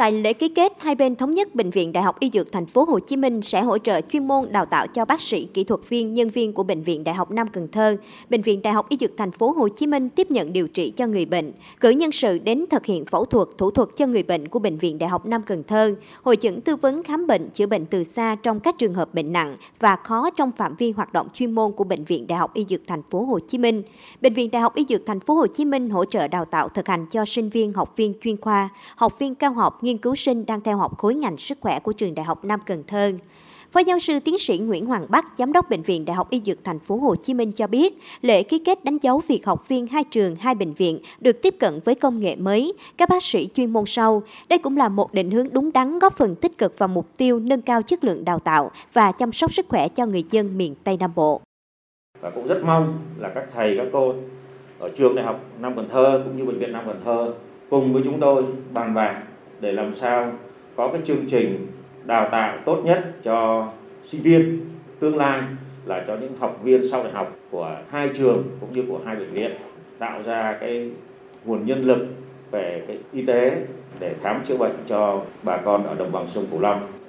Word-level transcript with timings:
Tại 0.00 0.12
lễ 0.12 0.32
ký 0.32 0.48
kết, 0.48 0.72
hai 0.78 0.94
bên 0.94 1.16
thống 1.16 1.30
nhất 1.30 1.54
Bệnh 1.54 1.70
viện 1.70 1.92
Đại 1.92 2.04
học 2.04 2.20
Y 2.20 2.30
Dược 2.32 2.52
Thành 2.52 2.66
phố 2.66 2.84
Hồ 2.84 2.98
Chí 2.98 3.16
Minh 3.16 3.42
sẽ 3.42 3.62
hỗ 3.62 3.78
trợ 3.78 4.00
chuyên 4.00 4.28
môn 4.28 4.52
đào 4.52 4.66
tạo 4.66 4.86
cho 4.86 5.04
bác 5.04 5.20
sĩ, 5.20 5.48
kỹ 5.54 5.64
thuật 5.64 5.80
viên, 5.88 6.14
nhân 6.14 6.28
viên 6.28 6.52
của 6.52 6.62
Bệnh 6.62 6.82
viện 6.82 7.04
Đại 7.04 7.14
học 7.14 7.30
Nam 7.30 7.48
Cần 7.48 7.68
Thơ. 7.72 7.96
Bệnh 8.30 8.42
viện 8.42 8.62
Đại 8.62 8.72
học 8.72 8.88
Y 8.88 8.96
Dược 9.00 9.10
Thành 9.16 9.30
phố 9.30 9.52
Hồ 9.52 9.68
Chí 9.68 9.86
Minh 9.86 10.08
tiếp 10.08 10.30
nhận 10.30 10.52
điều 10.52 10.68
trị 10.68 10.90
cho 10.90 11.06
người 11.06 11.24
bệnh, 11.24 11.52
cử 11.80 11.90
nhân 11.90 12.12
sự 12.12 12.38
đến 12.38 12.64
thực 12.70 12.86
hiện 12.86 13.04
phẫu 13.04 13.24
thuật, 13.24 13.48
thủ 13.58 13.70
thuật 13.70 13.88
cho 13.96 14.06
người 14.06 14.22
bệnh 14.22 14.48
của 14.48 14.58
Bệnh 14.58 14.78
viện 14.78 14.98
Đại 14.98 15.08
học 15.08 15.26
Nam 15.26 15.42
Cần 15.42 15.62
Thơ, 15.62 15.94
hội 16.22 16.36
chẩn 16.36 16.60
tư 16.60 16.76
vấn 16.76 17.02
khám 17.02 17.26
bệnh, 17.26 17.50
chữa 17.50 17.66
bệnh 17.66 17.86
từ 17.86 18.04
xa 18.04 18.36
trong 18.42 18.60
các 18.60 18.78
trường 18.78 18.94
hợp 18.94 19.14
bệnh 19.14 19.32
nặng 19.32 19.56
và 19.78 19.96
khó 19.96 20.30
trong 20.30 20.52
phạm 20.52 20.74
vi 20.76 20.90
hoạt 20.90 21.12
động 21.12 21.28
chuyên 21.32 21.52
môn 21.52 21.72
của 21.72 21.84
Bệnh 21.84 22.04
viện 22.04 22.26
Đại 22.26 22.38
học 22.38 22.54
Y 22.54 22.64
Dược 22.68 22.80
Thành 22.86 23.02
phố 23.10 23.24
Hồ 23.24 23.38
Chí 23.48 23.58
Minh. 23.58 23.82
Bệnh 24.20 24.34
viện 24.34 24.50
Đại 24.50 24.62
học 24.62 24.74
Y 24.74 24.84
Dược 24.88 25.06
Thành 25.06 25.20
phố 25.20 25.34
Hồ 25.34 25.46
Chí 25.46 25.64
Minh 25.64 25.90
hỗ 25.90 26.04
trợ 26.04 26.28
đào 26.28 26.44
tạo 26.44 26.68
thực 26.68 26.88
hành 26.88 27.06
cho 27.06 27.24
sinh 27.24 27.48
viên, 27.48 27.72
học 27.72 27.96
viên 27.96 28.14
chuyên 28.22 28.36
khoa, 28.36 28.68
học 28.96 29.18
viên 29.18 29.34
cao 29.34 29.52
học, 29.52 29.78
nghiên 29.90 29.98
cứu 29.98 30.14
sinh 30.14 30.46
đang 30.46 30.60
theo 30.60 30.76
học 30.76 30.98
khối 30.98 31.14
ngành 31.14 31.36
sức 31.36 31.58
khỏe 31.60 31.78
của 31.78 31.92
trường 31.92 32.14
Đại 32.14 32.24
học 32.24 32.44
Nam 32.44 32.60
Cần 32.66 32.84
Thơ. 32.86 33.12
Phó 33.72 33.80
giáo 33.80 33.98
sư 33.98 34.20
tiến 34.20 34.38
sĩ 34.38 34.58
Nguyễn 34.58 34.86
Hoàng 34.86 35.06
Bắc, 35.08 35.26
giám 35.36 35.52
đốc 35.52 35.70
bệnh 35.70 35.82
viện 35.82 36.04
Đại 36.04 36.14
học 36.14 36.30
Y 36.30 36.40
Dược 36.44 36.64
Thành 36.64 36.78
phố 36.78 36.96
Hồ 36.96 37.16
Chí 37.16 37.34
Minh 37.34 37.52
cho 37.52 37.66
biết, 37.66 37.98
lễ 38.20 38.42
ký 38.42 38.58
kết 38.58 38.84
đánh 38.84 38.98
dấu 38.98 39.22
việc 39.28 39.46
học 39.46 39.68
viên 39.68 39.86
hai 39.86 40.04
trường, 40.04 40.34
hai 40.36 40.54
bệnh 40.54 40.72
viện 40.72 40.98
được 41.20 41.42
tiếp 41.42 41.54
cận 41.58 41.80
với 41.84 41.94
công 41.94 42.20
nghệ 42.20 42.36
mới, 42.36 42.72
các 42.96 43.08
bác 43.08 43.22
sĩ 43.22 43.48
chuyên 43.54 43.72
môn 43.72 43.84
sâu. 43.86 44.22
Đây 44.48 44.58
cũng 44.58 44.76
là 44.76 44.88
một 44.88 45.12
định 45.12 45.30
hướng 45.30 45.52
đúng 45.52 45.72
đắn 45.72 45.98
góp 45.98 46.16
phần 46.16 46.34
tích 46.34 46.58
cực 46.58 46.78
vào 46.78 46.88
mục 46.88 47.06
tiêu 47.16 47.38
nâng 47.38 47.62
cao 47.62 47.82
chất 47.82 48.04
lượng 48.04 48.24
đào 48.24 48.38
tạo 48.38 48.70
và 48.92 49.12
chăm 49.12 49.32
sóc 49.32 49.54
sức 49.54 49.66
khỏe 49.68 49.88
cho 49.88 50.06
người 50.06 50.24
dân 50.30 50.58
miền 50.58 50.74
Tây 50.84 50.96
Nam 51.00 51.12
Bộ. 51.14 51.40
Và 52.20 52.30
cũng 52.30 52.46
rất 52.46 52.62
mong 52.64 52.98
là 53.18 53.28
các 53.34 53.44
thầy 53.54 53.76
các 53.76 53.86
cô 53.92 54.14
ở 54.78 54.90
trường 54.96 55.14
Đại 55.14 55.24
học 55.24 55.40
Nam 55.60 55.72
Cần 55.76 55.88
Thơ 55.88 56.22
cũng 56.24 56.36
như 56.36 56.44
bệnh 56.44 56.58
viện 56.58 56.72
Nam 56.72 56.84
Cần 56.86 57.00
Thơ 57.04 57.32
cùng 57.70 57.92
với 57.92 58.02
chúng 58.04 58.20
tôi 58.20 58.44
bàn 58.72 58.94
bạc 58.94 59.22
để 59.60 59.72
làm 59.72 59.94
sao 59.94 60.32
có 60.76 60.88
cái 60.88 61.00
chương 61.04 61.26
trình 61.30 61.66
đào 62.04 62.28
tạo 62.32 62.58
tốt 62.64 62.82
nhất 62.84 63.12
cho 63.22 63.68
sinh 64.04 64.22
viên, 64.22 64.60
tương 64.98 65.16
lai 65.16 65.42
là 65.86 66.04
cho 66.06 66.16
những 66.16 66.36
học 66.38 66.60
viên 66.62 66.90
sau 66.90 67.02
đại 67.04 67.12
học 67.12 67.36
của 67.50 67.76
hai 67.90 68.10
trường 68.16 68.42
cũng 68.60 68.72
như 68.72 68.84
của 68.88 69.00
hai 69.04 69.16
bệnh 69.16 69.32
viện 69.32 69.50
tạo 69.98 70.22
ra 70.22 70.56
cái 70.60 70.90
nguồn 71.44 71.66
nhân 71.66 71.82
lực 71.82 72.06
về 72.50 72.84
cái 72.88 72.98
y 73.12 73.22
tế 73.22 73.56
để 74.00 74.14
khám 74.22 74.42
chữa 74.44 74.56
bệnh 74.56 74.76
cho 74.86 75.22
bà 75.42 75.56
con 75.56 75.86
ở 75.86 75.94
đồng 75.94 76.12
bằng 76.12 76.26
sông 76.34 76.46
Cửu 76.50 76.60
Long. 76.60 76.99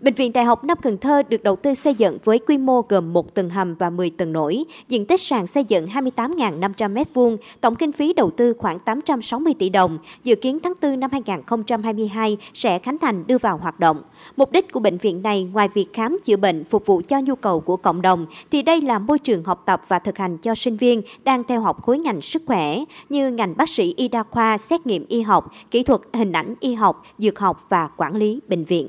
Bệnh 0.00 0.14
viện 0.14 0.32
Đại 0.32 0.44
học 0.44 0.64
Nam 0.64 0.78
Cần 0.82 0.98
Thơ 0.98 1.22
được 1.22 1.42
đầu 1.42 1.56
tư 1.56 1.74
xây 1.74 1.94
dựng 1.94 2.18
với 2.24 2.38
quy 2.38 2.58
mô 2.58 2.82
gồm 2.88 3.12
một 3.12 3.34
tầng 3.34 3.50
hầm 3.50 3.74
và 3.74 3.90
10 3.90 4.10
tầng 4.10 4.32
nổi, 4.32 4.64
diện 4.88 5.06
tích 5.06 5.20
sàn 5.20 5.46
xây 5.46 5.64
dựng 5.64 5.86
28.500 5.86 6.94
m2, 6.94 7.36
tổng 7.60 7.74
kinh 7.74 7.92
phí 7.92 8.12
đầu 8.12 8.30
tư 8.30 8.54
khoảng 8.58 8.78
860 8.78 9.54
tỷ 9.58 9.68
đồng, 9.68 9.98
dự 10.24 10.34
kiến 10.34 10.58
tháng 10.62 10.72
4 10.82 11.00
năm 11.00 11.10
2022 11.12 12.36
sẽ 12.54 12.78
khánh 12.78 12.98
thành 12.98 13.26
đưa 13.26 13.38
vào 13.38 13.58
hoạt 13.58 13.80
động. 13.80 14.02
Mục 14.36 14.52
đích 14.52 14.72
của 14.72 14.80
bệnh 14.80 14.98
viện 14.98 15.22
này 15.22 15.44
ngoài 15.52 15.68
việc 15.74 15.86
khám 15.92 16.16
chữa 16.24 16.36
bệnh 16.36 16.64
phục 16.64 16.86
vụ 16.86 17.02
cho 17.08 17.20
nhu 17.20 17.34
cầu 17.34 17.60
của 17.60 17.76
cộng 17.76 18.02
đồng 18.02 18.26
thì 18.50 18.62
đây 18.62 18.80
là 18.80 18.98
môi 18.98 19.18
trường 19.18 19.44
học 19.44 19.62
tập 19.66 19.82
và 19.88 19.98
thực 19.98 20.18
hành 20.18 20.38
cho 20.38 20.54
sinh 20.54 20.76
viên 20.76 21.02
đang 21.24 21.44
theo 21.44 21.60
học 21.60 21.82
khối 21.82 21.98
ngành 21.98 22.20
sức 22.20 22.42
khỏe 22.46 22.78
như 23.08 23.30
ngành 23.30 23.56
bác 23.56 23.68
sĩ 23.68 23.94
y 23.96 24.08
đa 24.08 24.22
khoa, 24.22 24.58
xét 24.58 24.86
nghiệm 24.86 25.06
y 25.08 25.20
học, 25.20 25.52
kỹ 25.70 25.82
thuật 25.82 26.00
hình 26.12 26.32
ảnh 26.32 26.54
y 26.60 26.74
học, 26.74 27.02
dược 27.18 27.38
học 27.38 27.66
và 27.68 27.88
quản 27.96 28.16
lý 28.16 28.40
bệnh 28.48 28.64
viện. 28.64 28.88